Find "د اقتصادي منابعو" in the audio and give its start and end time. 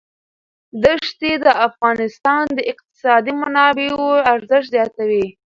2.57-4.07